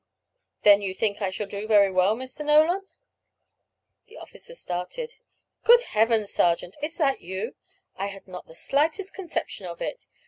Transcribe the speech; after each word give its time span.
"Then 0.63 0.81
you 0.81 0.95
think 0.95 1.21
I 1.21 1.29
shall 1.29 1.45
do 1.45 1.67
very 1.67 1.91
well, 1.91 2.15
Mr. 2.15 2.43
Nolan?" 2.43 2.87
The 4.05 4.17
officer 4.17 4.55
started. 4.55 5.17
"Good 5.63 5.83
Heavens, 5.93 6.33
sergeant, 6.33 6.75
is 6.81 6.99
it 6.99 7.19
you? 7.21 7.53
I 7.97 8.07
had 8.07 8.27
not 8.27 8.47
the 8.47 8.55
slightest 8.55 9.13
conception 9.13 9.67
of 9.67 9.79
it. 9.79 10.07